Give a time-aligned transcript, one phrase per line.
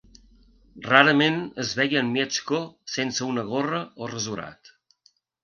[0.85, 2.63] Rarament es veia en Mieszko
[2.95, 4.75] sense una gorra o rasurat.